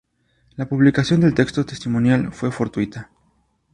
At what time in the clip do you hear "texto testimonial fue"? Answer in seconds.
1.35-2.51